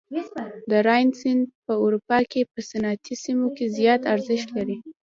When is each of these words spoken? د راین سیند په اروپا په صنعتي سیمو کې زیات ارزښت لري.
د 0.69 0.71
راین 0.87 1.09
سیند 1.19 1.43
په 1.65 1.73
اروپا 1.83 2.17
په 2.53 2.59
صنعتي 2.69 3.15
سیمو 3.23 3.47
کې 3.57 3.65
زیات 3.77 4.01
ارزښت 4.13 4.47
لري. 4.57 4.77